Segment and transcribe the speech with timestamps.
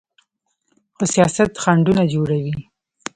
[0.95, 2.53] خو سیاست خنډونه جوړوي.